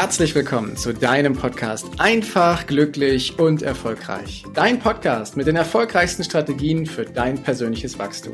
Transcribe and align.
herzlich 0.00 0.34
willkommen 0.34 0.78
zu 0.78 0.94
deinem 0.94 1.34
Podcast 1.34 1.86
Einfach, 1.98 2.66
glücklich 2.66 3.38
und 3.38 3.60
erfolgreich. 3.60 4.44
Dein 4.54 4.78
Podcast 4.78 5.36
mit 5.36 5.46
den 5.46 5.56
erfolgreichsten 5.56 6.24
Strategien 6.24 6.86
für 6.86 7.04
dein 7.04 7.42
persönliches 7.42 7.98
Wachstum. 7.98 8.32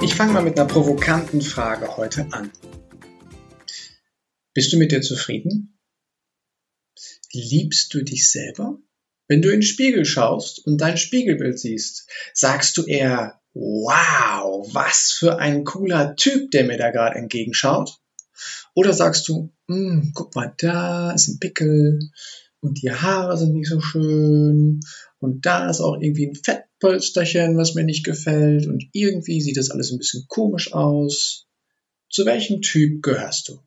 Ich 0.00 0.14
fange 0.14 0.32
mal 0.32 0.42
mit 0.42 0.58
einer 0.58 0.66
provokanten 0.66 1.42
Frage 1.42 1.98
heute 1.98 2.26
an. 2.32 2.50
Bist 4.54 4.72
du 4.72 4.78
mit 4.78 4.90
dir 4.90 5.02
zufrieden? 5.02 5.78
Liebst 7.30 7.92
du 7.92 8.02
dich 8.02 8.30
selber? 8.30 8.78
Wenn 9.28 9.42
du 9.42 9.48
in 9.48 9.56
den 9.56 9.62
Spiegel 9.62 10.04
schaust 10.04 10.64
und 10.66 10.80
dein 10.80 10.96
Spiegelbild 10.96 11.58
siehst, 11.58 12.08
sagst 12.32 12.76
du 12.76 12.84
eher, 12.84 13.40
wow, 13.54 14.68
was 14.72 15.12
für 15.18 15.38
ein 15.38 15.64
cooler 15.64 16.14
Typ, 16.14 16.50
der 16.52 16.64
mir 16.64 16.76
da 16.76 16.90
gerade 16.90 17.16
entgegenschaut? 17.16 17.98
Oder 18.74 18.92
sagst 18.92 19.28
du, 19.28 19.52
hm, 19.68 20.12
guck 20.14 20.34
mal, 20.34 20.54
da 20.58 21.12
ist 21.12 21.28
ein 21.28 21.40
Pickel 21.40 22.10
und 22.60 22.82
die 22.82 22.92
Haare 22.92 23.36
sind 23.36 23.54
nicht 23.54 23.68
so 23.68 23.80
schön 23.80 24.80
und 25.18 25.46
da 25.46 25.70
ist 25.70 25.80
auch 25.80 25.98
irgendwie 26.00 26.28
ein 26.28 26.34
Fettpolsterchen, 26.34 27.56
was 27.56 27.74
mir 27.74 27.84
nicht 27.84 28.04
gefällt 28.04 28.66
und 28.66 28.84
irgendwie 28.92 29.40
sieht 29.40 29.56
das 29.56 29.70
alles 29.70 29.90
ein 29.90 29.98
bisschen 29.98 30.26
komisch 30.28 30.72
aus. 30.72 31.46
Zu 32.10 32.26
welchem 32.26 32.60
Typ 32.60 33.02
gehörst 33.02 33.48
du? 33.48 33.60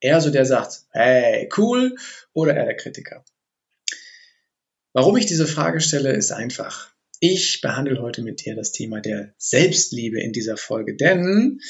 Eher 0.00 0.20
so 0.20 0.30
der 0.30 0.44
sagt, 0.44 0.84
hey, 0.90 1.48
cool, 1.56 1.96
oder 2.32 2.54
eher 2.54 2.66
der 2.66 2.76
Kritiker? 2.76 3.24
Warum 4.92 5.16
ich 5.16 5.26
diese 5.26 5.46
Frage 5.46 5.80
stelle, 5.80 6.12
ist 6.12 6.32
einfach. 6.32 6.90
Ich 7.20 7.60
behandle 7.60 8.00
heute 8.00 8.22
mit 8.22 8.44
dir 8.44 8.54
das 8.54 8.72
Thema 8.72 9.00
der 9.00 9.34
Selbstliebe 9.38 10.20
in 10.20 10.32
dieser 10.32 10.56
Folge, 10.56 10.96
denn 10.96 11.60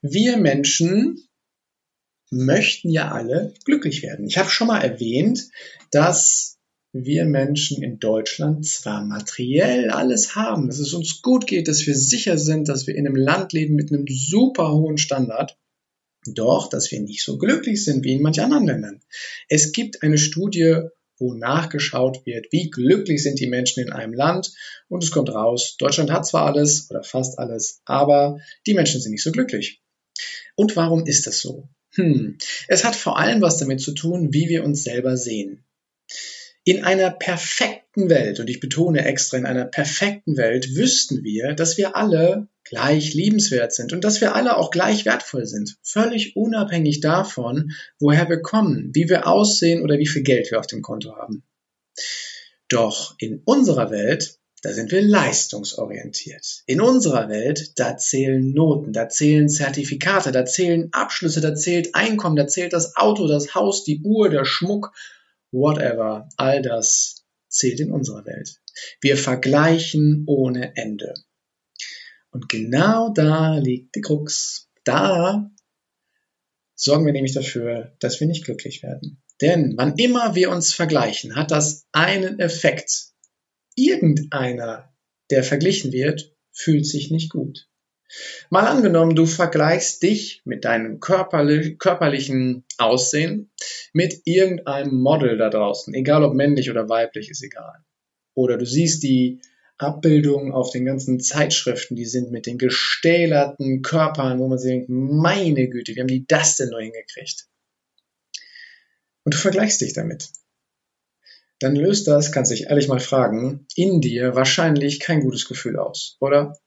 wir 0.00 0.36
Menschen 0.38 1.28
möchten 2.30 2.90
ja 2.90 3.12
alle 3.12 3.54
glücklich 3.64 4.02
werden. 4.02 4.26
Ich 4.26 4.38
habe 4.38 4.50
schon 4.50 4.68
mal 4.68 4.80
erwähnt, 4.80 5.48
dass 5.90 6.58
wir 6.92 7.24
Menschen 7.24 7.82
in 7.82 7.98
Deutschland 7.98 8.66
zwar 8.66 9.04
materiell 9.04 9.90
alles 9.90 10.34
haben, 10.34 10.66
dass 10.66 10.78
es 10.78 10.94
uns 10.94 11.20
gut 11.22 11.46
geht, 11.46 11.68
dass 11.68 11.86
wir 11.86 11.94
sicher 11.94 12.38
sind, 12.38 12.68
dass 12.68 12.86
wir 12.86 12.94
in 12.94 13.06
einem 13.06 13.16
Land 13.16 13.52
leben 13.52 13.74
mit 13.74 13.92
einem 13.92 14.06
super 14.08 14.72
hohen 14.72 14.98
Standard, 14.98 15.58
doch 16.26 16.68
dass 16.68 16.90
wir 16.90 17.00
nicht 17.00 17.22
so 17.22 17.38
glücklich 17.38 17.84
sind 17.84 18.04
wie 18.04 18.14
in 18.14 18.22
manch 18.22 18.40
anderen 18.40 18.66
Ländern. 18.66 19.02
Es 19.48 19.72
gibt 19.72 20.02
eine 20.02 20.18
Studie 20.18 20.88
wo 21.18 21.34
nachgeschaut 21.34 22.24
wird, 22.26 22.46
wie 22.50 22.70
glücklich 22.70 23.22
sind 23.22 23.40
die 23.40 23.48
Menschen 23.48 23.82
in 23.82 23.92
einem 23.92 24.12
Land. 24.12 24.52
Und 24.88 25.02
es 25.02 25.10
kommt 25.10 25.30
raus, 25.30 25.76
Deutschland 25.78 26.10
hat 26.10 26.26
zwar 26.26 26.46
alles 26.46 26.90
oder 26.90 27.02
fast 27.02 27.38
alles, 27.38 27.80
aber 27.84 28.38
die 28.66 28.74
Menschen 28.74 29.00
sind 29.00 29.12
nicht 29.12 29.22
so 29.22 29.32
glücklich. 29.32 29.82
Und 30.54 30.76
warum 30.76 31.06
ist 31.06 31.26
das 31.26 31.40
so? 31.40 31.68
Hm. 31.94 32.38
Es 32.68 32.84
hat 32.84 32.96
vor 32.96 33.18
allem 33.18 33.40
was 33.40 33.58
damit 33.58 33.80
zu 33.80 33.92
tun, 33.92 34.32
wie 34.32 34.48
wir 34.48 34.64
uns 34.64 34.84
selber 34.84 35.16
sehen. 35.16 35.64
In 36.64 36.84
einer 36.84 37.10
perfekten 37.10 38.08
Welt, 38.08 38.40
und 38.40 38.50
ich 38.50 38.60
betone 38.60 39.04
extra 39.04 39.38
in 39.38 39.46
einer 39.46 39.64
perfekten 39.64 40.36
Welt, 40.36 40.74
wüssten 40.74 41.22
wir, 41.22 41.54
dass 41.54 41.76
wir 41.76 41.96
alle 41.96 42.48
gleich 42.68 43.14
liebenswert 43.14 43.72
sind 43.72 43.92
und 43.92 44.04
dass 44.04 44.20
wir 44.20 44.34
alle 44.34 44.56
auch 44.56 44.70
gleich 44.70 45.04
wertvoll 45.04 45.46
sind, 45.46 45.76
völlig 45.82 46.36
unabhängig 46.36 47.00
davon, 47.00 47.72
woher 47.98 48.28
wir 48.28 48.42
kommen, 48.42 48.90
wie 48.92 49.08
wir 49.08 49.26
aussehen 49.26 49.82
oder 49.82 49.98
wie 49.98 50.06
viel 50.06 50.22
Geld 50.22 50.50
wir 50.50 50.58
auf 50.58 50.66
dem 50.66 50.82
Konto 50.82 51.16
haben. 51.16 51.44
Doch 52.68 53.14
in 53.18 53.40
unserer 53.44 53.90
Welt, 53.90 54.38
da 54.62 54.72
sind 54.72 54.90
wir 54.90 55.00
leistungsorientiert. 55.00 56.64
In 56.66 56.80
unserer 56.80 57.28
Welt, 57.28 57.78
da 57.78 57.96
zählen 57.96 58.52
Noten, 58.52 58.92
da 58.92 59.08
zählen 59.08 59.48
Zertifikate, 59.48 60.32
da 60.32 60.44
zählen 60.44 60.88
Abschlüsse, 60.92 61.40
da 61.40 61.54
zählt 61.54 61.94
Einkommen, 61.94 62.34
da 62.34 62.48
zählt 62.48 62.72
das 62.72 62.96
Auto, 62.96 63.28
das 63.28 63.54
Haus, 63.54 63.84
die 63.84 64.00
Uhr, 64.02 64.28
der 64.28 64.44
Schmuck, 64.44 64.92
whatever. 65.52 66.28
All 66.36 66.62
das 66.62 67.24
zählt 67.48 67.78
in 67.78 67.92
unserer 67.92 68.26
Welt. 68.26 68.60
Wir 69.00 69.16
vergleichen 69.16 70.24
ohne 70.26 70.76
Ende. 70.76 71.14
Und 72.36 72.50
genau 72.50 73.14
da 73.14 73.56
liegt 73.56 73.96
die 73.96 74.02
Krux. 74.02 74.68
Da 74.84 75.50
sorgen 76.74 77.06
wir 77.06 77.14
nämlich 77.14 77.32
dafür, 77.32 77.96
dass 77.98 78.20
wir 78.20 78.26
nicht 78.26 78.44
glücklich 78.44 78.82
werden. 78.82 79.22
Denn 79.40 79.72
wann 79.78 79.96
immer 79.96 80.34
wir 80.34 80.50
uns 80.50 80.74
vergleichen, 80.74 81.34
hat 81.34 81.50
das 81.50 81.86
einen 81.92 82.38
Effekt. 82.38 83.06
Irgendeiner, 83.74 84.94
der 85.30 85.44
verglichen 85.44 85.92
wird, 85.92 86.36
fühlt 86.52 86.84
sich 86.84 87.10
nicht 87.10 87.30
gut. 87.30 87.70
Mal 88.50 88.66
angenommen, 88.66 89.16
du 89.16 89.24
vergleichst 89.24 90.02
dich 90.02 90.42
mit 90.44 90.66
deinem 90.66 91.00
körperlich, 91.00 91.78
körperlichen 91.78 92.66
Aussehen 92.76 93.50
mit 93.94 94.20
irgendeinem 94.26 95.00
Model 95.00 95.38
da 95.38 95.48
draußen, 95.48 95.94
egal 95.94 96.22
ob 96.22 96.34
männlich 96.34 96.70
oder 96.70 96.86
weiblich, 96.90 97.30
ist 97.30 97.42
egal. 97.42 97.82
Oder 98.34 98.58
du 98.58 98.66
siehst 98.66 99.02
die 99.04 99.40
Abbildungen 99.78 100.52
auf 100.52 100.70
den 100.70 100.84
ganzen 100.84 101.20
Zeitschriften, 101.20 101.96
die 101.96 102.06
sind 102.06 102.30
mit 102.30 102.46
den 102.46 102.58
gestählerten 102.58 103.82
Körpern, 103.82 104.38
wo 104.38 104.48
man 104.48 104.58
sich 104.58 104.70
denkt, 104.70 104.88
meine 104.88 105.68
Güte, 105.68 105.94
wie 105.94 106.00
haben 106.00 106.08
die 106.08 106.26
das 106.26 106.56
denn 106.56 106.70
nur 106.70 106.80
hingekriegt? 106.80 107.46
Und 109.24 109.34
du 109.34 109.38
vergleichst 109.38 109.80
dich 109.80 109.92
damit. 109.92 110.30
Dann 111.58 111.74
löst 111.74 112.06
das, 112.06 112.32
kannst 112.32 112.52
dich 112.52 112.64
ehrlich 112.64 112.88
mal 112.88 113.00
fragen, 113.00 113.66
in 113.74 114.00
dir 114.00 114.34
wahrscheinlich 114.34 115.00
kein 115.00 115.20
gutes 115.20 115.46
Gefühl 115.46 115.78
aus, 115.78 116.16
oder? 116.20 116.58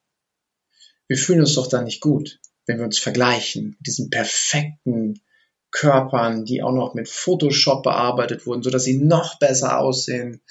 Wir 1.07 1.17
fühlen 1.17 1.41
uns 1.41 1.55
doch 1.55 1.67
da 1.67 1.81
nicht 1.81 2.01
gut, 2.01 2.39
wenn 2.65 2.77
wir 2.77 2.85
uns 2.85 2.99
vergleichen 2.99 3.75
mit 3.77 3.87
diesen 3.87 4.09
perfekten 4.09 5.21
Körpern, 5.71 6.45
die 6.45 6.63
auch 6.63 6.73
noch 6.73 6.93
mit 6.95 7.09
Photoshop 7.09 7.83
bearbeitet 7.83 8.45
wurden, 8.45 8.63
sodass 8.63 8.83
sie 8.83 8.97
noch 8.97 9.39
besser 9.39 9.79
aussehen 9.79 10.41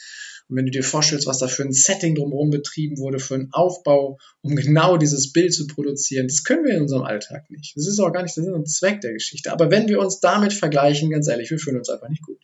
und 0.48 0.56
wenn 0.56 0.64
du 0.64 0.70
dir 0.70 0.82
vorstellst, 0.82 1.26
was 1.26 1.38
da 1.38 1.46
für 1.46 1.62
ein 1.62 1.72
Setting 1.72 2.14
drumherum 2.14 2.48
betrieben 2.48 2.96
wurde, 2.96 3.18
für 3.18 3.34
einen 3.34 3.52
Aufbau, 3.52 4.18
um 4.40 4.56
genau 4.56 4.96
dieses 4.96 5.32
Bild 5.32 5.52
zu 5.52 5.66
produzieren, 5.66 6.26
das 6.26 6.42
können 6.42 6.64
wir 6.64 6.74
in 6.74 6.82
unserem 6.82 7.02
Alltag 7.02 7.50
nicht. 7.50 7.76
Das 7.76 7.86
ist 7.86 7.98
auch 7.98 8.12
gar 8.12 8.22
nicht 8.22 8.34
der 8.34 8.44
Sinn 8.44 8.54
und 8.54 8.68
Zweck 8.68 9.02
der 9.02 9.12
Geschichte. 9.12 9.52
Aber 9.52 9.70
wenn 9.70 9.88
wir 9.88 10.00
uns 10.00 10.20
damit 10.20 10.54
vergleichen, 10.54 11.10
ganz 11.10 11.28
ehrlich, 11.28 11.50
wir 11.50 11.58
fühlen 11.58 11.76
uns 11.76 11.90
einfach 11.90 12.08
nicht 12.08 12.22
gut. 12.22 12.40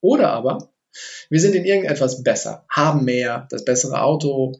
Oder 0.00 0.30
aber, 0.30 0.72
wir 1.28 1.40
sind 1.40 1.56
in 1.56 1.64
irgendetwas 1.64 2.22
besser, 2.22 2.64
haben 2.70 3.04
mehr, 3.04 3.48
das 3.50 3.64
bessere 3.64 4.02
Auto, 4.02 4.52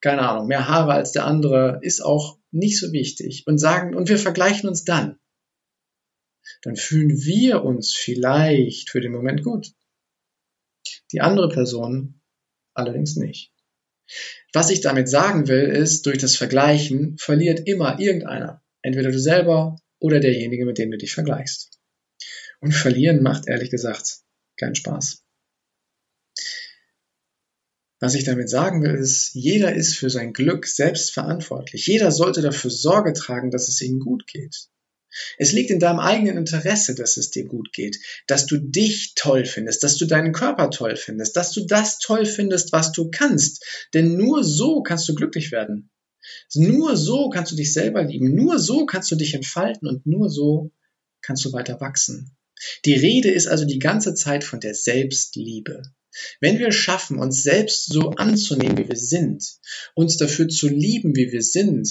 keine 0.00 0.26
Ahnung, 0.26 0.46
mehr 0.46 0.66
Haare 0.66 0.92
als 0.92 1.12
der 1.12 1.26
andere, 1.26 1.78
ist 1.82 2.02
auch 2.02 2.38
nicht 2.50 2.80
so 2.80 2.92
wichtig 2.92 3.44
und 3.46 3.58
sagen, 3.58 3.94
und 3.94 4.08
wir 4.08 4.18
vergleichen 4.18 4.68
uns 4.68 4.84
dann. 4.84 5.18
Dann 6.62 6.76
fühlen 6.76 7.10
wir 7.22 7.64
uns 7.64 7.92
vielleicht 7.92 8.88
für 8.88 9.00
den 9.02 9.12
Moment 9.12 9.42
gut 9.44 9.74
die 11.14 11.20
andere 11.20 11.48
Person 11.48 12.20
allerdings 12.74 13.16
nicht. 13.16 13.52
Was 14.52 14.70
ich 14.70 14.80
damit 14.80 15.08
sagen 15.08 15.48
will, 15.48 15.62
ist, 15.62 16.06
durch 16.06 16.18
das 16.18 16.36
Vergleichen 16.36 17.16
verliert 17.18 17.66
immer 17.66 18.00
irgendeiner. 18.00 18.62
Entweder 18.82 19.10
du 19.10 19.18
selber 19.18 19.76
oder 19.98 20.20
derjenige, 20.20 20.66
mit 20.66 20.78
dem 20.78 20.90
du 20.90 20.98
dich 20.98 21.14
vergleichst. 21.14 21.78
Und 22.60 22.72
verlieren 22.72 23.22
macht 23.22 23.46
ehrlich 23.46 23.70
gesagt 23.70 24.18
keinen 24.58 24.74
Spaß. 24.74 25.22
Was 28.00 28.14
ich 28.14 28.24
damit 28.24 28.50
sagen 28.50 28.82
will, 28.82 28.94
ist, 28.94 29.34
jeder 29.34 29.74
ist 29.74 29.96
für 29.96 30.10
sein 30.10 30.32
Glück 30.32 30.66
selbst 30.66 31.12
verantwortlich. 31.12 31.86
Jeder 31.86 32.10
sollte 32.10 32.42
dafür 32.42 32.70
Sorge 32.70 33.12
tragen, 33.12 33.50
dass 33.50 33.68
es 33.68 33.80
ihm 33.80 34.00
gut 34.00 34.26
geht. 34.26 34.68
Es 35.38 35.52
liegt 35.52 35.70
in 35.70 35.80
deinem 35.80 36.00
eigenen 36.00 36.38
Interesse, 36.38 36.94
dass 36.94 37.16
es 37.16 37.30
dir 37.30 37.44
gut 37.44 37.72
geht, 37.72 37.98
dass 38.26 38.46
du 38.46 38.58
dich 38.58 39.14
toll 39.14 39.44
findest, 39.44 39.82
dass 39.82 39.96
du 39.96 40.06
deinen 40.06 40.32
Körper 40.32 40.70
toll 40.70 40.96
findest, 40.96 41.36
dass 41.36 41.52
du 41.52 41.66
das 41.66 41.98
toll 41.98 42.26
findest, 42.26 42.72
was 42.72 42.92
du 42.92 43.10
kannst. 43.10 43.64
Denn 43.94 44.16
nur 44.16 44.44
so 44.44 44.82
kannst 44.82 45.08
du 45.08 45.14
glücklich 45.14 45.52
werden. 45.52 45.90
Nur 46.54 46.96
so 46.96 47.28
kannst 47.28 47.52
du 47.52 47.56
dich 47.56 47.72
selber 47.72 48.02
lieben, 48.02 48.34
nur 48.34 48.58
so 48.58 48.86
kannst 48.86 49.10
du 49.10 49.16
dich 49.16 49.34
entfalten 49.34 49.88
und 49.88 50.06
nur 50.06 50.30
so 50.30 50.72
kannst 51.20 51.44
du 51.44 51.52
weiter 51.52 51.80
wachsen. 51.80 52.36
Die 52.84 52.94
Rede 52.94 53.30
ist 53.30 53.46
also 53.46 53.64
die 53.64 53.78
ganze 53.78 54.14
Zeit 54.14 54.44
von 54.44 54.60
der 54.60 54.74
Selbstliebe. 54.74 55.82
Wenn 56.40 56.58
wir 56.58 56.70
schaffen, 56.70 57.18
uns 57.18 57.42
selbst 57.42 57.86
so 57.86 58.10
anzunehmen, 58.10 58.78
wie 58.78 58.88
wir 58.88 58.96
sind, 58.96 59.44
uns 59.94 60.16
dafür 60.16 60.48
zu 60.48 60.68
lieben, 60.68 61.16
wie 61.16 61.32
wir 61.32 61.42
sind, 61.42 61.88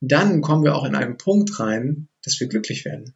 dann 0.00 0.40
kommen 0.40 0.64
wir 0.64 0.74
auch 0.74 0.84
in 0.84 0.94
einen 0.94 1.16
Punkt 1.16 1.58
rein, 1.60 2.08
dass 2.22 2.40
wir 2.40 2.48
glücklich 2.48 2.84
werden. 2.84 3.14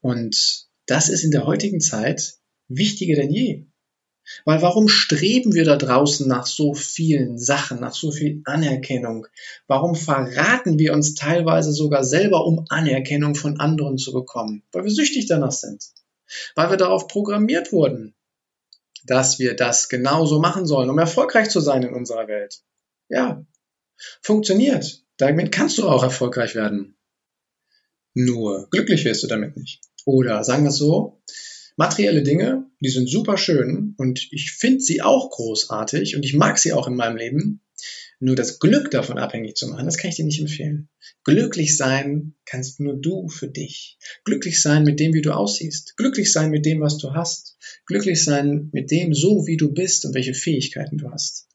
Und 0.00 0.66
das 0.86 1.08
ist 1.08 1.24
in 1.24 1.30
der 1.30 1.46
heutigen 1.46 1.80
Zeit 1.80 2.34
wichtiger 2.68 3.16
denn 3.16 3.32
je. 3.32 3.66
Weil 4.44 4.60
warum 4.60 4.88
streben 4.88 5.54
wir 5.54 5.64
da 5.64 5.76
draußen 5.76 6.26
nach 6.26 6.46
so 6.46 6.74
vielen 6.74 7.38
Sachen, 7.38 7.78
nach 7.80 7.94
so 7.94 8.10
viel 8.10 8.42
Anerkennung? 8.44 9.28
Warum 9.68 9.94
verraten 9.94 10.78
wir 10.80 10.92
uns 10.92 11.14
teilweise 11.14 11.72
sogar 11.72 12.02
selber, 12.02 12.44
um 12.44 12.64
Anerkennung 12.68 13.36
von 13.36 13.60
anderen 13.60 13.98
zu 13.98 14.12
bekommen? 14.12 14.64
Weil 14.72 14.84
wir 14.84 14.90
süchtig 14.90 15.26
danach 15.26 15.52
sind. 15.52 15.84
Weil 16.56 16.70
wir 16.70 16.76
darauf 16.76 17.06
programmiert 17.06 17.72
wurden. 17.72 18.14
dass 19.06 19.38
wir 19.38 19.54
das 19.54 19.88
genauso 19.88 20.40
machen 20.40 20.66
sollen, 20.66 20.90
um 20.90 20.98
erfolgreich 20.98 21.48
zu 21.48 21.60
sein 21.60 21.82
in 21.82 21.94
unserer 21.94 22.28
Welt. 22.28 22.62
Ja, 23.08 23.44
funktioniert. 24.20 25.05
Damit 25.18 25.52
kannst 25.52 25.78
du 25.78 25.88
auch 25.88 26.02
erfolgreich 26.02 26.54
werden. 26.54 26.96
Nur 28.14 28.68
glücklich 28.70 29.04
wirst 29.04 29.22
du 29.22 29.26
damit 29.26 29.56
nicht. 29.56 29.80
Oder 30.04 30.44
sagen 30.44 30.64
wir 30.64 30.70
es 30.70 30.76
so, 30.76 31.20
materielle 31.76 32.22
Dinge, 32.22 32.66
die 32.80 32.88
sind 32.88 33.08
super 33.08 33.36
schön 33.36 33.94
und 33.98 34.28
ich 34.30 34.52
finde 34.52 34.80
sie 34.80 35.02
auch 35.02 35.30
großartig 35.30 36.16
und 36.16 36.24
ich 36.24 36.34
mag 36.34 36.58
sie 36.58 36.72
auch 36.72 36.86
in 36.86 36.96
meinem 36.96 37.16
Leben. 37.16 37.60
Nur 38.18 38.34
das 38.34 38.58
Glück 38.58 38.90
davon 38.90 39.18
abhängig 39.18 39.56
zu 39.56 39.66
machen, 39.68 39.84
das 39.84 39.98
kann 39.98 40.08
ich 40.08 40.16
dir 40.16 40.24
nicht 40.24 40.40
empfehlen. 40.40 40.88
Glücklich 41.24 41.76
sein 41.76 42.34
kannst 42.46 42.80
nur 42.80 42.94
du 42.98 43.28
für 43.28 43.48
dich. 43.48 43.98
Glücklich 44.24 44.62
sein 44.62 44.84
mit 44.84 44.98
dem, 45.00 45.12
wie 45.12 45.20
du 45.20 45.32
aussiehst. 45.32 45.96
Glücklich 45.98 46.32
sein 46.32 46.50
mit 46.50 46.64
dem, 46.64 46.80
was 46.80 46.96
du 46.96 47.12
hast. 47.12 47.58
Glücklich 47.84 48.24
sein 48.24 48.70
mit 48.72 48.90
dem, 48.90 49.12
so 49.12 49.46
wie 49.46 49.58
du 49.58 49.74
bist 49.74 50.06
und 50.06 50.14
welche 50.14 50.32
Fähigkeiten 50.32 50.96
du 50.96 51.10
hast. 51.10 51.48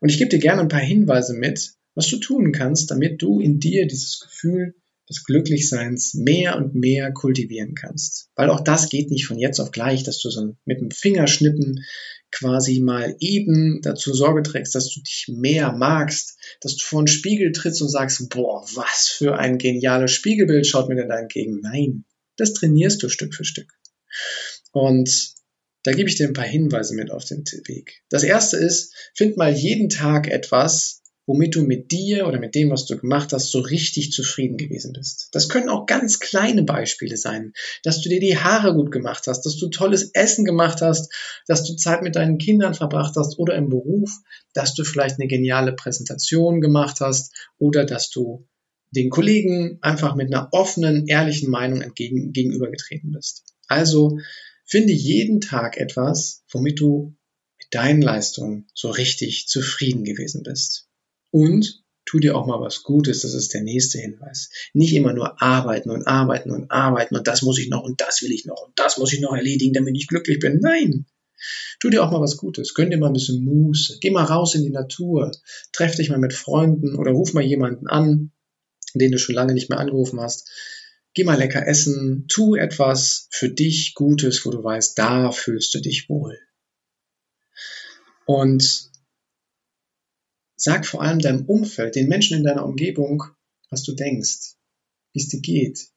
Und 0.00 0.10
ich 0.10 0.18
gebe 0.18 0.28
dir 0.28 0.40
gerne 0.40 0.60
ein 0.60 0.68
paar 0.68 0.80
Hinweise 0.80 1.32
mit, 1.32 1.74
was 1.94 2.08
du 2.08 2.18
tun 2.18 2.52
kannst, 2.52 2.90
damit 2.90 3.22
du 3.22 3.40
in 3.40 3.60
dir 3.60 3.86
dieses 3.86 4.20
Gefühl 4.20 4.74
des 5.08 5.24
Glücklichseins 5.24 6.14
mehr 6.14 6.56
und 6.56 6.74
mehr 6.74 7.12
kultivieren 7.12 7.74
kannst. 7.74 8.30
Weil 8.34 8.50
auch 8.50 8.60
das 8.60 8.88
geht 8.88 9.10
nicht 9.10 9.26
von 9.26 9.38
jetzt 9.38 9.60
auf 9.60 9.70
gleich, 9.70 10.04
dass 10.04 10.20
du 10.20 10.30
so 10.30 10.56
mit 10.64 10.80
dem 10.80 10.90
Fingerschnippen 10.90 11.84
quasi 12.30 12.80
mal 12.80 13.14
eben 13.20 13.80
dazu 13.82 14.14
Sorge 14.14 14.42
trägst, 14.42 14.74
dass 14.74 14.88
du 14.90 15.00
dich 15.00 15.26
mehr 15.28 15.72
magst, 15.72 16.38
dass 16.60 16.76
du 16.76 16.84
vor 16.84 17.00
einen 17.00 17.08
Spiegel 17.08 17.52
trittst 17.52 17.82
und 17.82 17.90
sagst, 17.90 18.28
boah, 18.30 18.64
was 18.74 19.08
für 19.08 19.38
ein 19.38 19.58
geniales 19.58 20.12
Spiegelbild 20.12 20.66
schaut 20.66 20.88
mir 20.88 20.96
denn 20.96 21.08
da 21.08 21.18
entgegen. 21.18 21.60
Nein, 21.60 22.04
das 22.36 22.54
trainierst 22.54 23.02
du 23.02 23.08
Stück 23.08 23.34
für 23.34 23.44
Stück. 23.44 23.70
Und 24.72 25.34
da 25.82 25.92
gebe 25.92 26.08
ich 26.08 26.16
dir 26.16 26.26
ein 26.26 26.32
paar 26.32 26.44
Hinweise 26.44 26.94
mit 26.94 27.10
auf 27.10 27.24
den 27.24 27.44
Weg. 27.66 28.02
Das 28.08 28.22
erste 28.22 28.56
ist, 28.56 28.94
find 29.14 29.36
mal 29.36 29.52
jeden 29.52 29.90
Tag 29.90 30.28
etwas, 30.28 31.01
womit 31.26 31.54
du 31.54 31.62
mit 31.62 31.92
dir 31.92 32.26
oder 32.26 32.38
mit 32.40 32.54
dem, 32.54 32.70
was 32.70 32.86
du 32.86 32.96
gemacht 32.96 33.32
hast, 33.32 33.50
so 33.50 33.60
richtig 33.60 34.12
zufrieden 34.12 34.56
gewesen 34.56 34.92
bist. 34.92 35.28
Das 35.32 35.48
können 35.48 35.68
auch 35.68 35.86
ganz 35.86 36.18
kleine 36.18 36.64
Beispiele 36.64 37.16
sein, 37.16 37.52
dass 37.84 38.00
du 38.00 38.08
dir 38.08 38.20
die 38.20 38.36
Haare 38.36 38.74
gut 38.74 38.90
gemacht 38.90 39.26
hast, 39.26 39.46
dass 39.46 39.56
du 39.56 39.68
tolles 39.68 40.10
Essen 40.14 40.44
gemacht 40.44 40.80
hast, 40.80 41.12
dass 41.46 41.64
du 41.64 41.76
Zeit 41.76 42.02
mit 42.02 42.16
deinen 42.16 42.38
Kindern 42.38 42.74
verbracht 42.74 43.14
hast 43.16 43.38
oder 43.38 43.54
im 43.54 43.68
Beruf, 43.68 44.10
dass 44.52 44.74
du 44.74 44.84
vielleicht 44.84 45.20
eine 45.20 45.28
geniale 45.28 45.72
Präsentation 45.72 46.60
gemacht 46.60 47.00
hast 47.00 47.32
oder 47.58 47.84
dass 47.84 48.10
du 48.10 48.46
den 48.90 49.08
Kollegen 49.08 49.78
einfach 49.80 50.14
mit 50.14 50.32
einer 50.32 50.48
offenen, 50.52 51.06
ehrlichen 51.06 51.50
Meinung 51.50 51.80
entgegen, 51.80 52.32
gegenübergetreten 52.32 53.12
bist. 53.12 53.44
Also 53.68 54.18
finde 54.66 54.92
jeden 54.92 55.40
Tag 55.40 55.76
etwas, 55.78 56.42
womit 56.50 56.80
du 56.80 57.14
mit 57.58 57.68
deinen 57.70 58.02
Leistungen 58.02 58.66
so 58.74 58.90
richtig 58.90 59.46
zufrieden 59.46 60.04
gewesen 60.04 60.42
bist. 60.42 60.88
Und 61.32 61.82
tu 62.04 62.18
dir 62.18 62.36
auch 62.36 62.46
mal 62.46 62.60
was 62.60 62.82
Gutes, 62.82 63.22
das 63.22 63.34
ist 63.34 63.54
der 63.54 63.62
nächste 63.62 63.98
Hinweis. 63.98 64.50
Nicht 64.74 64.94
immer 64.94 65.12
nur 65.12 65.42
arbeiten 65.42 65.90
und 65.90 66.06
arbeiten 66.06 66.50
und 66.50 66.70
arbeiten 66.70 67.16
und 67.16 67.26
das 67.26 67.42
muss 67.42 67.58
ich 67.58 67.68
noch 67.68 67.82
und 67.82 68.00
das 68.00 68.22
will 68.22 68.30
ich 68.30 68.44
noch 68.44 68.60
und 68.66 68.78
das 68.78 68.98
muss 68.98 69.12
ich 69.12 69.20
noch 69.20 69.34
erledigen, 69.34 69.72
damit 69.72 69.96
ich 69.96 70.06
glücklich 70.06 70.38
bin. 70.38 70.60
Nein! 70.60 71.06
Tu 71.80 71.90
dir 71.90 72.04
auch 72.04 72.10
mal 72.12 72.20
was 72.20 72.36
Gutes. 72.36 72.74
Gönn 72.74 72.90
dir 72.90 72.98
mal 72.98 73.08
ein 73.08 73.14
bisschen 73.14 73.44
Muße. 73.44 73.98
Geh 74.00 74.10
mal 74.10 74.24
raus 74.24 74.54
in 74.54 74.62
die 74.62 74.70
Natur. 74.70 75.32
Treff 75.72 75.96
dich 75.96 76.10
mal 76.10 76.18
mit 76.18 76.32
Freunden 76.32 76.94
oder 76.94 77.10
ruf 77.10 77.32
mal 77.32 77.42
jemanden 77.42 77.88
an, 77.88 78.30
den 78.94 79.10
du 79.10 79.18
schon 79.18 79.34
lange 79.34 79.54
nicht 79.54 79.68
mehr 79.68 79.80
angerufen 79.80 80.20
hast. 80.20 80.48
Geh 81.14 81.24
mal 81.24 81.38
lecker 81.38 81.66
essen. 81.66 82.26
Tu 82.28 82.54
etwas 82.54 83.26
für 83.30 83.48
dich 83.48 83.94
Gutes, 83.94 84.46
wo 84.46 84.50
du 84.50 84.62
weißt, 84.62 84.96
da 84.98 85.32
fühlst 85.32 85.74
du 85.74 85.80
dich 85.80 86.08
wohl. 86.08 86.38
Und 88.24 88.91
Sag 90.64 90.86
vor 90.86 91.02
allem 91.02 91.18
deinem 91.18 91.44
Umfeld, 91.46 91.96
den 91.96 92.06
Menschen 92.06 92.36
in 92.36 92.44
deiner 92.44 92.64
Umgebung, 92.64 93.24
was 93.68 93.82
du 93.82 93.96
denkst, 93.96 94.54
wie 95.12 95.20
es 95.20 95.26
dir 95.26 95.40
geht. 95.40 95.88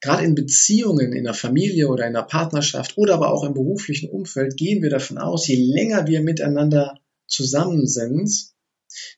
Gerade 0.00 0.24
in 0.24 0.36
Beziehungen, 0.36 1.12
in 1.12 1.24
der 1.24 1.34
Familie 1.34 1.88
oder 1.88 2.06
in 2.06 2.12
der 2.12 2.22
Partnerschaft 2.22 2.96
oder 2.96 3.14
aber 3.14 3.32
auch 3.32 3.42
im 3.42 3.52
beruflichen 3.52 4.08
Umfeld 4.08 4.56
gehen 4.56 4.84
wir 4.84 4.90
davon 4.90 5.18
aus, 5.18 5.48
je 5.48 5.56
länger 5.56 6.06
wir 6.06 6.20
miteinander 6.20 7.00
zusammen 7.26 7.88
sind, 7.88 8.30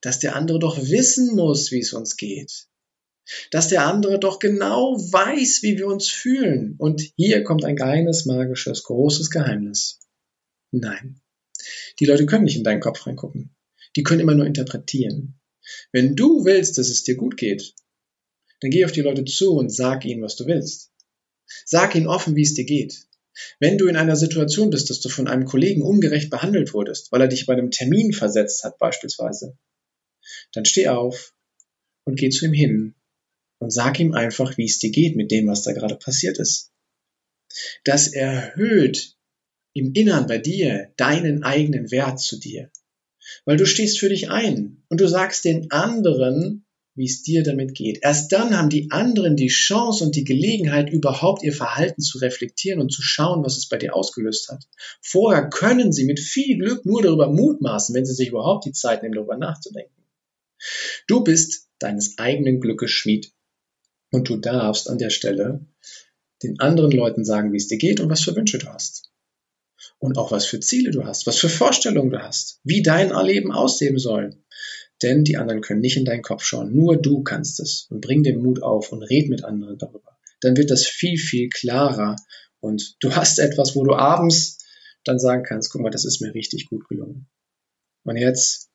dass 0.01 0.19
der 0.19 0.35
andere 0.35 0.61
doch 0.61 0.79
wissen 0.79 1.37
muss, 1.37 1.71
wie 1.71 1.81
es 1.81 1.93
uns 1.93 2.17
geht. 2.17 2.69
Dass 3.51 3.69
der 3.69 3.85
andere 3.85 4.19
doch 4.19 4.39
genau 4.39 4.97
weiß, 4.97 5.63
wie 5.63 5.77
wir 5.77 5.89
uns 5.89 6.09
fühlen. 6.09 6.77
Und 6.79 7.03
hier 7.17 7.45
kommt 7.45 7.67
ein 7.67 7.77
kleines, 7.77 8.25
magisches, 8.25 8.83
großes 8.83 9.29
Geheimnis. 9.29 10.01
Nein. 10.71 11.21
Die 12.01 12.07
Leute 12.07 12.25
können 12.25 12.45
nicht 12.45 12.57
in 12.57 12.65
deinen 12.65 12.81
Kopf 12.81 13.07
reingucken 13.07 13.56
die 13.97 14.03
können 14.03 14.21
immer 14.21 14.35
nur 14.35 14.47
interpretieren. 14.47 15.41
Wenn 15.93 16.15
du 16.15 16.45
willst, 16.45 16.79
dass 16.79 16.89
es 16.89 17.03
dir 17.03 17.17
gut 17.17 17.37
geht, 17.37 17.75
dann 18.61 18.71
geh 18.71 18.85
auf 18.85 18.93
die 18.93 19.03
Leute 19.03 19.25
zu 19.25 19.53
und 19.53 19.71
sag 19.71 20.05
ihnen, 20.05 20.23
was 20.23 20.37
du 20.37 20.47
willst. 20.47 20.93
Sag 21.65 21.95
ihnen 21.95 22.07
offen, 22.07 22.37
wie 22.37 22.43
es 22.43 22.55
dir 22.55 22.65
geht. 22.65 23.07
Wenn 23.61 23.77
du 23.77 23.87
in 23.87 23.97
einer 23.97 24.17
Situation 24.17 24.71
bist, 24.71 24.89
dass 24.89 25.01
du 25.01 25.09
von 25.09 25.29
einem 25.29 25.45
Kollegen 25.45 25.83
ungerecht 25.83 26.31
behandelt 26.31 26.73
wurdest, 26.73 27.13
weil 27.13 27.21
er 27.21 27.29
dich 27.29 27.47
bei 27.47 27.53
einem 27.53 27.71
Termin 27.71 28.13
versetzt 28.13 28.65
hat 28.65 28.79
beispielsweise, 28.79 29.59
dann 30.53 30.65
steh 30.65 30.89
auf 30.89 31.35
und 32.05 32.19
geh 32.19 32.31
zu 32.31 32.47
ihm 32.47 32.53
hin 32.53 32.95
und 33.59 33.73
sag 33.73 34.01
ihm 34.01 34.15
einfach, 34.15 34.57
wie 34.57 34.65
es 34.65 34.79
dir 34.79 34.91
geht 34.91 35.17
mit 35.17 35.31
dem, 35.31 35.47
was 35.49 35.63
da 35.63 35.73
gerade 35.73 35.97
passiert 35.97 36.39
ist. 36.39 36.73
Das 37.85 38.09
erhöht 38.09 39.17
im 39.75 39.93
Innern 39.93 40.27
bei 40.27 40.39
dir 40.39 40.93
deinen 40.97 41.43
eigenen 41.43 41.91
Wert 41.91 42.21
zu 42.21 42.39
dir. 42.39 42.71
Weil 43.45 43.57
du 43.57 43.67
stehst 43.67 43.99
für 43.99 44.09
dich 44.09 44.31
ein 44.31 44.83
und 44.89 45.01
du 45.01 45.09
sagst 45.09 45.45
den 45.45 45.71
anderen, 45.71 46.67
wie 46.97 47.05
es 47.05 47.23
dir 47.23 47.43
damit 47.43 47.75
geht. 47.75 47.99
Erst 48.03 48.33
dann 48.33 48.57
haben 48.57 48.71
die 48.71 48.91
anderen 48.91 49.37
die 49.37 49.49
Chance 49.49 50.03
und 50.05 50.17
die 50.17 50.25
Gelegenheit, 50.25 50.91
überhaupt 50.91 51.43
ihr 51.43 51.53
Verhalten 51.53 52.01
zu 52.01 52.19
reflektieren 52.19 52.81
und 52.81 52.91
zu 52.91 53.03
schauen, 53.03 53.45
was 53.45 53.59
es 53.59 53.69
bei 53.69 53.77
dir 53.77 53.95
ausgelöst 53.95 54.49
hat. 54.49 54.65
Vorher 55.03 55.49
können 55.51 55.93
sie 55.93 56.05
mit 56.05 56.19
viel 56.19 56.57
Glück 56.59 56.87
nur 56.87 57.03
darüber 57.03 57.31
mutmaßen, 57.31 57.95
wenn 57.95 58.07
sie 58.07 58.15
sich 58.15 58.31
überhaupt 58.31 58.65
die 58.65 58.73
Zeit 58.73 59.03
nehmen, 59.03 59.15
darüber 59.15 59.37
nachzudenken. 59.37 59.93
Du 61.07 61.23
bist 61.23 61.69
deines 61.79 62.17
eigenen 62.17 62.61
Glückes 62.61 62.91
Schmied 62.91 63.31
und 64.11 64.29
du 64.29 64.37
darfst 64.37 64.89
an 64.89 64.99
der 64.99 65.11
Stelle 65.11 65.67
den 66.43 66.59
anderen 66.61 66.93
Leuten 66.93 67.25
sagen, 67.25 67.53
wie 67.53 67.59
es 67.59 67.69
dir 67.69 67.79
geht 67.79 68.01
und 68.01 68.09
was 68.09 68.23
für 68.23 68.35
Wünsche 68.35 68.59
du 68.59 68.69
hast 68.69 69.11
und 69.99 70.19
auch 70.19 70.31
was 70.31 70.47
für 70.47 70.61
Ziele 70.61 70.91
du 70.91 71.05
hast, 71.05 71.27
was 71.27 71.39
für 71.39 71.49
Vorstellungen 71.49 72.11
du 72.11 72.23
hast, 72.23 72.61
wie 72.65 72.83
dein 72.83 73.11
Leben 73.25 73.53
aussehen 73.53 73.99
soll. 73.99 74.43
Denn 75.03 75.25
die 75.25 75.37
anderen 75.37 75.61
können 75.61 75.81
nicht 75.81 75.97
in 75.97 76.05
deinen 76.05 76.23
Kopf 76.23 76.43
schauen. 76.43 76.75
Nur 76.75 76.97
du 76.97 77.23
kannst 77.23 77.61
es. 77.61 77.87
Und 77.91 78.01
bring 78.01 78.23
den 78.23 78.43
Mut 78.43 78.63
auf 78.63 78.93
und 78.93 79.03
red 79.03 79.29
mit 79.29 79.45
anderen 79.45 79.77
darüber. 79.77 80.17
Dann 80.41 80.57
wird 80.57 80.71
das 80.71 80.87
viel, 80.87 81.19
viel 81.19 81.49
klarer. 81.51 82.17
Und 82.61 82.97
du 83.01 83.15
hast 83.15 83.39
etwas, 83.39 83.77
wo 83.77 83.85
du 83.85 83.95
abends 83.95 84.59
dann 85.05 85.19
sagen 85.19 85.43
kannst, 85.43 85.71
guck 85.71 85.83
mal, 85.83 85.91
das 85.91 86.05
ist 86.05 86.21
mir 86.21 86.35
richtig 86.35 86.67
gut 86.67 86.89
gelungen. 86.89 87.29
Und 88.05 88.17
jetzt 88.17 88.71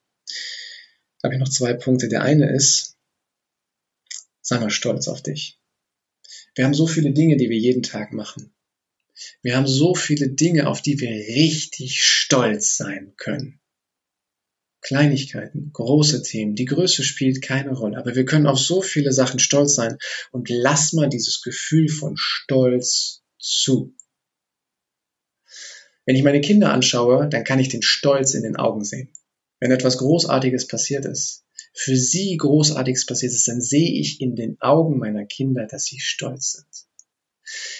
habe 1.23 1.33
ich 1.33 1.39
noch 1.39 1.49
zwei 1.49 1.73
Punkte. 1.73 2.07
Der 2.07 2.21
eine 2.21 2.53
ist, 2.53 2.97
sei 4.41 4.59
mal 4.59 4.69
stolz 4.69 5.07
auf 5.07 5.21
dich. 5.21 5.59
Wir 6.55 6.65
haben 6.65 6.73
so 6.73 6.85
viele 6.85 7.11
Dinge, 7.11 7.37
die 7.37 7.49
wir 7.49 7.57
jeden 7.57 7.83
Tag 7.83 8.13
machen. 8.13 8.53
Wir 9.41 9.55
haben 9.55 9.67
so 9.67 9.95
viele 9.95 10.29
Dinge, 10.29 10.67
auf 10.67 10.81
die 10.81 10.99
wir 10.99 11.09
richtig 11.09 12.03
stolz 12.03 12.77
sein 12.77 13.13
können. 13.17 13.59
Kleinigkeiten, 14.81 15.69
große 15.73 16.23
Themen, 16.23 16.55
die 16.55 16.65
Größe 16.65 17.03
spielt 17.03 17.43
keine 17.43 17.71
Rolle, 17.71 17.97
aber 17.97 18.15
wir 18.15 18.25
können 18.25 18.47
auf 18.47 18.59
so 18.59 18.81
viele 18.81 19.13
Sachen 19.13 19.39
stolz 19.39 19.75
sein 19.75 19.97
und 20.31 20.49
lass 20.49 20.93
mal 20.93 21.07
dieses 21.07 21.43
Gefühl 21.43 21.87
von 21.87 22.15
Stolz 22.17 23.21
zu. 23.37 23.95
Wenn 26.05 26.15
ich 26.15 26.23
meine 26.23 26.41
Kinder 26.41 26.73
anschaue, 26.73 27.29
dann 27.29 27.43
kann 27.43 27.59
ich 27.59 27.69
den 27.69 27.83
Stolz 27.83 28.33
in 28.33 28.41
den 28.41 28.55
Augen 28.55 28.83
sehen. 28.83 29.13
Wenn 29.59 29.71
etwas 29.71 29.99
Großartiges 29.99 30.67
passiert 30.67 31.05
ist, 31.05 31.45
für 31.73 31.95
sie 31.95 32.35
Großartiges 32.37 33.05
passiert 33.05 33.33
ist, 33.33 33.47
dann 33.47 33.61
sehe 33.61 33.99
ich 33.99 34.19
in 34.19 34.35
den 34.35 34.59
Augen 34.61 34.97
meiner 34.97 35.25
Kinder, 35.25 35.67
dass 35.67 35.85
sie 35.85 35.99
stolz 35.99 36.53
sind. 36.53 36.90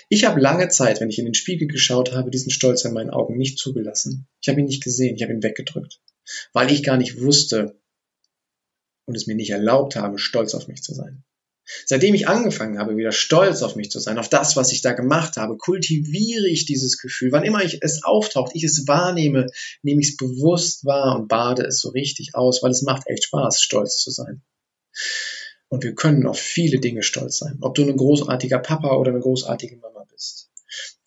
Ich 0.10 0.26
habe 0.26 0.40
lange 0.40 0.70
Zeit, 0.70 1.00
wenn 1.00 1.10
ich 1.10 1.20
in 1.20 1.26
den 1.26 1.34
Spiegel 1.34 1.68
geschaut 1.68 2.14
habe, 2.14 2.32
diesen 2.32 2.52
Stolz 2.52 2.84
in 2.84 2.94
meinen 2.94 3.10
Augen 3.10 3.38
nicht 3.38 3.58
zugelassen. 3.58 4.28
Ich 4.42 4.50
habe 4.50 4.60
ihn 4.60 4.66
nicht 4.66 4.84
gesehen, 4.84 5.16
ich 5.16 5.24
habe 5.24 5.34
ihn 5.34 5.44
weggedrückt, 5.44 6.00
weil 6.54 6.72
ich 6.72 6.84
gar 6.84 6.98
nicht 6.98 7.22
wusste 7.22 7.80
und 9.06 9.16
es 9.16 9.28
mir 9.28 9.36
nicht 9.36 9.52
erlaubt 9.52 9.96
habe, 9.96 10.18
stolz 10.18 10.54
auf 10.54 10.68
mich 10.68 10.82
zu 10.84 10.94
sein. 10.94 11.24
Seitdem 11.86 12.16
ich 12.16 12.28
angefangen 12.28 12.80
habe, 12.80 12.98
wieder 12.98 13.12
stolz 13.12 13.62
auf 13.62 13.76
mich 13.76 13.92
zu 13.92 14.00
sein, 14.00 14.18
auf 14.18 14.30
das, 14.30 14.56
was 14.56 14.72
ich 14.72 14.82
da 14.82 14.94
gemacht 14.94 15.38
habe, 15.38 15.58
kultiviere 15.58 16.48
ich 16.48 16.66
dieses 16.66 16.98
Gefühl. 16.98 17.32
Wann 17.32 17.44
immer 17.44 17.64
ich 17.64 17.82
es 17.82 18.04
auftaucht, 18.04 18.52
ich 18.56 18.64
es 18.64 18.88
wahrnehme, 18.88 19.48
nehme 19.82 20.02
ich 20.02 20.10
es 20.10 20.18
bewusst 20.18 20.86
wahr 20.86 21.18
und 21.18 21.28
bade 21.28 21.64
es 21.64 21.80
so 21.80 21.90
richtig 21.90 22.36
aus, 22.36 22.62
weil 22.64 22.72
es 22.72 22.82
macht 22.82 23.08
echt 23.08 23.26
Spaß, 23.26 23.62
stolz 23.62 23.98
zu 23.98 24.12
sein. 24.12 24.42
Und 25.72 25.86
wir 25.86 25.96
können 25.96 26.28
auf 26.28 26.38
viele 26.38 26.82
Dinge 26.82 27.02
stolz 27.02 27.38
sein. 27.38 27.58
Ob 27.62 27.76
du 27.76 27.84
ein 27.84 27.96
großartiger 27.96 28.60
Papa 28.60 28.98
oder 28.98 29.12
eine 29.12 29.22
großartige 29.22 29.78
Mama 29.78 30.06
bist. 30.12 30.50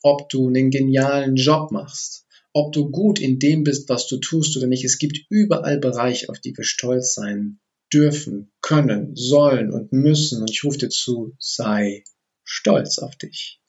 Ob 0.03 0.31
du 0.31 0.49
einen 0.49 0.71
genialen 0.71 1.37
Job 1.37 1.71
machst. 1.71 2.25
ob 2.55 2.73
du 2.73 2.89
gut 2.91 3.21
in 3.21 3.39
dem 3.41 3.65
bist, 3.65 3.89
was 3.89 4.07
du 4.07 4.17
tust 4.19 4.57
oder 4.57 4.69
nicht. 4.69 4.85
Es 4.85 4.99
gibt 4.99 5.19
überall 5.29 5.79
Bereiche, 5.79 6.29
auf 6.29 6.39
die 6.39 6.57
wir 6.57 6.65
stolz 6.65 7.13
sein 7.13 7.59
dürfen, 7.93 8.53
können, 8.63 9.15
sollen 9.17 9.73
und 9.73 9.93
müssen. 9.93 10.41
Und 10.41 10.51
ich 10.51 10.65
rufe 10.65 10.79
dir 10.79 10.89
zu, 10.89 11.35
sei 11.39 12.05
stolz 12.45 12.99
auf 13.01 13.17
dich. 13.17 13.61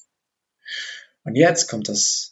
Und 1.23 1.35
jetzt 1.35 1.67
kommt 1.67 1.89
das, 1.89 2.31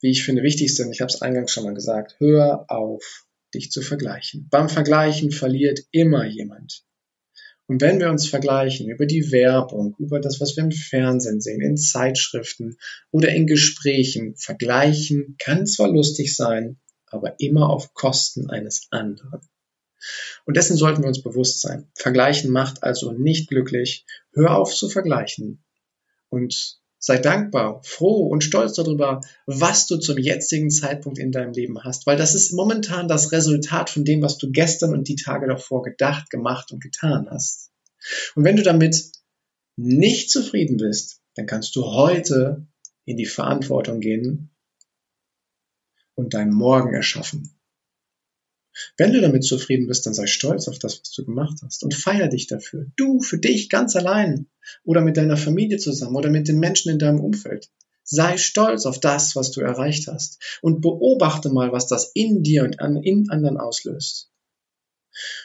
wie 0.00 0.10
ich 0.10 0.24
finde, 0.24 0.44
wichtigste, 0.44 0.84
und 0.84 0.92
ich 0.92 1.00
habe 1.00 1.12
es 1.12 1.20
eingangs 1.20 1.50
schon 1.50 1.64
mal 1.64 1.74
gesagt, 1.74 2.14
hör 2.18 2.66
auf, 2.68 3.26
dich 3.52 3.72
zu 3.72 3.82
vergleichen. 3.82 4.46
Beim 4.50 4.68
Vergleichen 4.68 5.32
verliert 5.32 5.80
immer 5.90 6.24
jemand. 6.26 6.84
Und 7.68 7.82
wenn 7.82 8.00
wir 8.00 8.08
uns 8.08 8.26
vergleichen 8.26 8.88
über 8.88 9.04
die 9.04 9.30
Werbung, 9.30 9.94
über 9.98 10.20
das, 10.20 10.40
was 10.40 10.56
wir 10.56 10.64
im 10.64 10.72
Fernsehen 10.72 11.42
sehen, 11.42 11.60
in 11.60 11.76
Zeitschriften 11.76 12.78
oder 13.10 13.28
in 13.28 13.46
Gesprächen, 13.46 14.34
vergleichen 14.36 15.36
kann 15.38 15.66
zwar 15.66 15.88
lustig 15.88 16.34
sein, 16.34 16.80
aber 17.06 17.38
immer 17.40 17.68
auf 17.68 17.92
Kosten 17.92 18.48
eines 18.48 18.88
anderen. 18.90 19.42
Und 20.46 20.56
dessen 20.56 20.78
sollten 20.78 21.02
wir 21.02 21.08
uns 21.08 21.22
bewusst 21.22 21.60
sein. 21.60 21.90
Vergleichen 21.94 22.50
macht 22.50 22.82
also 22.82 23.12
nicht 23.12 23.50
glücklich. 23.50 24.06
Hör 24.32 24.56
auf 24.56 24.74
zu 24.74 24.88
vergleichen 24.88 25.62
und 26.30 26.78
sei 26.98 27.18
dankbar, 27.18 27.80
froh 27.84 28.26
und 28.26 28.42
stolz 28.42 28.74
darüber, 28.74 29.20
was 29.46 29.86
du 29.86 29.98
zum 29.98 30.18
jetzigen 30.18 30.70
Zeitpunkt 30.70 31.18
in 31.18 31.32
deinem 31.32 31.52
Leben 31.52 31.82
hast, 31.84 32.06
weil 32.06 32.16
das 32.16 32.34
ist 32.34 32.52
momentan 32.52 33.08
das 33.08 33.32
Resultat 33.32 33.90
von 33.90 34.04
dem, 34.04 34.22
was 34.22 34.38
du 34.38 34.50
gestern 34.50 34.92
und 34.92 35.08
die 35.08 35.16
Tage 35.16 35.46
davor 35.46 35.82
gedacht, 35.82 36.30
gemacht 36.30 36.72
und 36.72 36.82
getan 36.82 37.28
hast. 37.30 37.70
Und 38.34 38.44
wenn 38.44 38.56
du 38.56 38.62
damit 38.62 39.12
nicht 39.76 40.30
zufrieden 40.30 40.76
bist, 40.76 41.20
dann 41.34 41.46
kannst 41.46 41.76
du 41.76 41.84
heute 41.84 42.66
in 43.04 43.16
die 43.16 43.26
Verantwortung 43.26 44.00
gehen 44.00 44.50
und 46.14 46.34
deinen 46.34 46.52
Morgen 46.52 46.92
erschaffen. 46.92 47.57
Wenn 48.96 49.12
du 49.12 49.20
damit 49.20 49.44
zufrieden 49.44 49.86
bist, 49.86 50.06
dann 50.06 50.14
sei 50.14 50.26
stolz 50.26 50.68
auf 50.68 50.78
das, 50.78 51.00
was 51.00 51.10
du 51.12 51.24
gemacht 51.24 51.58
hast 51.62 51.82
und 51.82 51.94
feier 51.94 52.28
dich 52.28 52.46
dafür. 52.46 52.86
Du, 52.96 53.20
für 53.20 53.38
dich, 53.38 53.68
ganz 53.68 53.96
allein 53.96 54.46
oder 54.84 55.00
mit 55.00 55.16
deiner 55.16 55.36
Familie 55.36 55.78
zusammen 55.78 56.16
oder 56.16 56.30
mit 56.30 56.48
den 56.48 56.58
Menschen 56.58 56.90
in 56.90 56.98
deinem 56.98 57.20
Umfeld. 57.20 57.70
Sei 58.04 58.38
stolz 58.38 58.86
auf 58.86 59.00
das, 59.00 59.36
was 59.36 59.50
du 59.50 59.60
erreicht 59.60 60.06
hast 60.08 60.38
und 60.62 60.80
beobachte 60.80 61.50
mal, 61.50 61.72
was 61.72 61.88
das 61.88 62.10
in 62.14 62.42
dir 62.42 62.64
und 62.64 62.76
in 63.04 63.28
anderen 63.28 63.58
auslöst. 63.58 64.30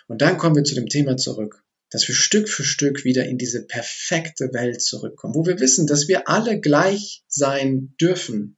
Und 0.07 0.21
dann 0.21 0.37
kommen 0.37 0.55
wir 0.55 0.63
zu 0.63 0.75
dem 0.75 0.87
Thema 0.87 1.17
zurück, 1.17 1.63
dass 1.89 2.07
wir 2.07 2.15
Stück 2.15 2.47
für 2.47 2.63
Stück 2.63 3.03
wieder 3.03 3.25
in 3.25 3.37
diese 3.37 3.65
perfekte 3.65 4.53
Welt 4.53 4.81
zurückkommen, 4.81 5.35
wo 5.35 5.45
wir 5.45 5.59
wissen, 5.59 5.87
dass 5.87 6.07
wir 6.07 6.29
alle 6.29 6.59
gleich 6.59 7.23
sein 7.27 7.95
dürfen, 7.99 8.57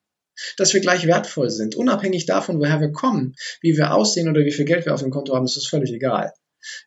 dass 0.57 0.73
wir 0.73 0.81
gleich 0.81 1.07
wertvoll 1.07 1.49
sind, 1.49 1.75
unabhängig 1.75 2.25
davon, 2.25 2.59
woher 2.59 2.81
wir 2.81 2.91
kommen, 2.91 3.35
wie 3.61 3.77
wir 3.77 3.93
aussehen 3.93 4.29
oder 4.29 4.45
wie 4.45 4.51
viel 4.51 4.65
Geld 4.65 4.85
wir 4.85 4.93
auf 4.93 5.01
dem 5.01 5.11
Konto 5.11 5.35
haben, 5.35 5.45
ist 5.45 5.57
es 5.57 5.67
völlig 5.67 5.91
egal. 5.91 6.33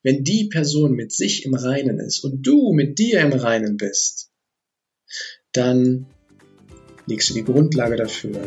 Wenn 0.02 0.24
die 0.24 0.48
Person 0.48 0.92
mit 0.92 1.12
sich 1.12 1.44
im 1.44 1.54
Reinen 1.54 2.00
ist 2.00 2.24
und 2.24 2.42
du 2.42 2.72
mit 2.72 2.98
dir 2.98 3.20
im 3.20 3.32
Reinen 3.32 3.76
bist, 3.76 4.30
dann 5.52 6.06
legst 7.06 7.30
du 7.30 7.34
die 7.34 7.44
Grundlage 7.44 7.96
dafür, 7.96 8.46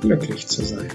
glücklich 0.00 0.46
zu 0.46 0.62
sein. 0.62 0.90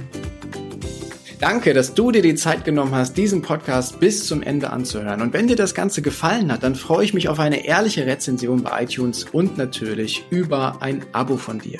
Danke, 1.40 1.74
dass 1.74 1.94
du 1.94 2.12
dir 2.12 2.22
die 2.22 2.36
Zeit 2.36 2.64
genommen 2.64 2.96
hast, 2.96 3.18
diesen 3.18 3.42
Podcast 3.42 4.00
bis 4.00 4.26
zum 4.26 4.42
Ende 4.42 4.70
anzuhören. 4.70 5.22
Und 5.22 5.34
wenn 5.34 5.48
dir 5.48 5.58
das 5.58 5.76
Ganze 5.76 6.02
gefallen 6.02 6.52
hat, 6.52 6.64
dann 6.64 6.76
freue 6.76 7.04
ich 7.04 7.14
mich 7.14 7.28
auf 7.28 7.40
eine 7.40 7.66
ehrliche 7.66 8.06
Rezension 8.06 8.64
bei 8.64 8.84
iTunes 8.84 9.26
und 9.26 9.58
natürlich 9.58 10.24
über 10.30 10.82
ein 10.82 11.06
Abo 11.12 11.36
von 11.36 11.60
dir. 11.60 11.80